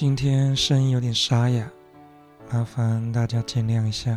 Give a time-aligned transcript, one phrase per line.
[0.00, 1.68] 今天声音有点沙哑，
[2.52, 4.16] 麻烦大家见谅一下。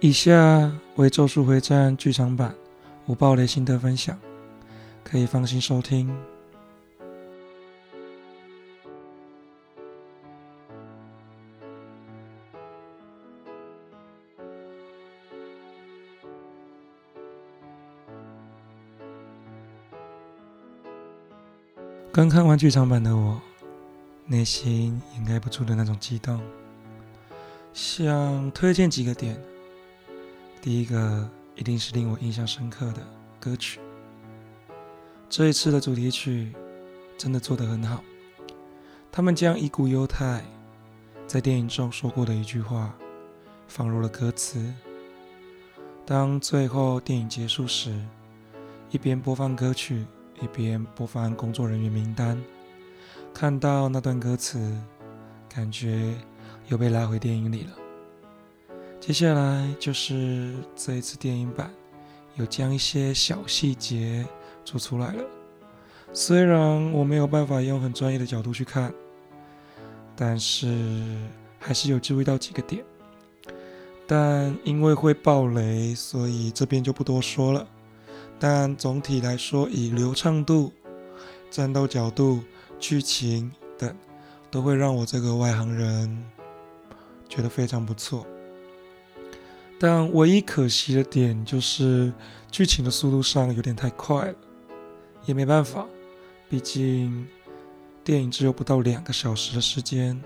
[0.00, 2.54] 以下为《咒术回战》剧场版
[3.06, 4.20] 无暴雷心得分享，
[5.02, 6.14] 可以放心收听。
[22.14, 23.40] 刚看完剧场版的我，
[24.26, 26.38] 内心掩盖不住的那种激动。
[27.72, 29.42] 想推荐几个点。
[30.60, 31.26] 第一个
[31.56, 32.98] 一定是令我印象深刻的
[33.40, 33.80] 歌曲。
[35.30, 36.52] 这一次的主题曲
[37.16, 38.04] 真的做得很好。
[39.10, 40.44] 他们将已故犹太
[41.26, 42.94] 在电影中说过的一句话
[43.66, 44.70] 放入了歌词。
[46.04, 47.98] 当最后电影结束时，
[48.90, 50.04] 一边播放歌曲。
[50.42, 52.36] 一边播放工作人员名单，
[53.32, 54.76] 看到那段歌词，
[55.48, 56.12] 感觉
[56.66, 57.70] 又被拉回电影里了。
[58.98, 61.70] 接下来就是这一次电影版，
[62.34, 64.26] 有将一些小细节
[64.64, 65.24] 做出来了。
[66.12, 68.92] 虽然我没有办法用很专业的角度去看，
[70.16, 71.16] 但是
[71.58, 72.84] 还是有注意到几个点。
[74.06, 77.66] 但因为会爆雷，所以这边就不多说了。
[78.44, 80.72] 但总体来说，以流畅度、
[81.48, 82.40] 战斗角度、
[82.76, 83.96] 剧情等，
[84.50, 86.24] 都会让我这个外行人
[87.28, 88.26] 觉得非常不错。
[89.78, 92.12] 但唯一可惜的点就是
[92.50, 94.34] 剧情的速度上有点太快了，
[95.24, 95.86] 也没办法，
[96.48, 97.24] 毕竟
[98.02, 100.20] 电影只有不到两个小时的时间，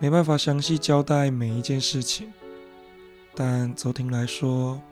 [0.00, 2.32] 没办法详细交代每一件事情。
[3.36, 4.82] 但总体来说，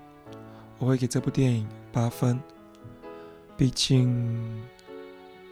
[0.79, 1.67] 我会给这部电影。
[1.97, 2.39] 八分，
[3.57, 4.63] 毕竟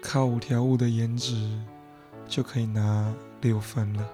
[0.02, 1.58] 靠五条悟的颜值
[2.28, 3.10] 就可以拿
[3.40, 4.06] 六分了。